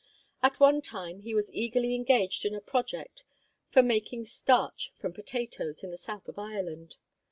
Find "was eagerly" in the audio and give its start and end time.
1.35-1.93